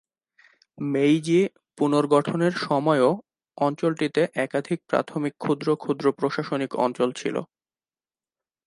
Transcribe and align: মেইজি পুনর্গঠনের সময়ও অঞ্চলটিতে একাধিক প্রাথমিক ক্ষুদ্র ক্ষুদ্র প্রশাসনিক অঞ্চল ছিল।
মেইজি 0.77 1.39
পুনর্গঠনের 1.77 2.53
সময়ও 2.65 3.09
অঞ্চলটিতে 3.57 4.21
একাধিক 4.45 4.79
প্রাথমিক 4.89 5.33
ক্ষুদ্র 5.37 5.67
ক্ষুদ্র 5.75 6.05
প্রশাসনিক 6.19 6.71
অঞ্চল 6.85 7.09
ছিল। 7.15 7.35